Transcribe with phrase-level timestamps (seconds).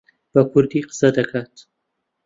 [0.33, 1.55] بە کوردی قسە دەکات.